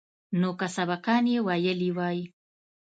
[0.39, 2.21] نو که سبقان يې ويلي واى.